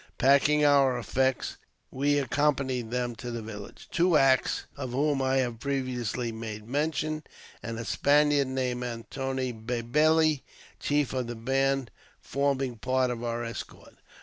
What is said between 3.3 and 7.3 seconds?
village. Two Axe, of whom I have previously made mention,